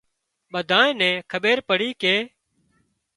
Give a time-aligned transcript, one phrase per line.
[0.53, 2.15] ٻۮانئين کٻير پڙي ڪي